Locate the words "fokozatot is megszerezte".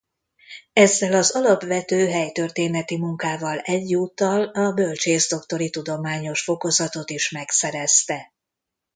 6.43-8.33